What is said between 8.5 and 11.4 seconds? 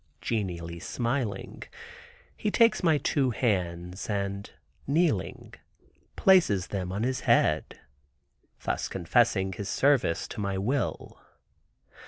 thus confessing his service to my will.